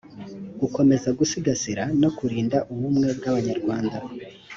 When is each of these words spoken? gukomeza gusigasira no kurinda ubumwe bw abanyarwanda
gukomeza 0.59 1.09
gusigasira 1.19 1.83
no 2.01 2.09
kurinda 2.17 2.57
ubumwe 2.73 3.07
bw 3.17 3.23
abanyarwanda 3.31 3.97